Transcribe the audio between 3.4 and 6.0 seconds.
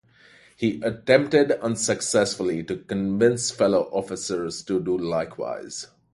fellow officers to do likewise.